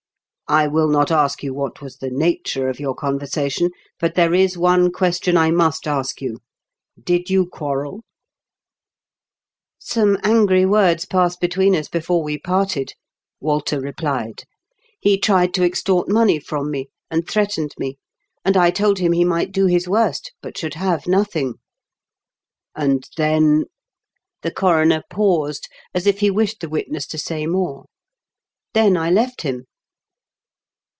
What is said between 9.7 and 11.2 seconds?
TEE BOOMED OF THE' DARK ENTRY. 196 "Some